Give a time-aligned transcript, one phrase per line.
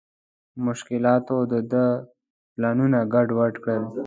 [0.65, 1.85] مشکلاتو د ده
[2.53, 3.83] پلانونه ګډ وډ کړل.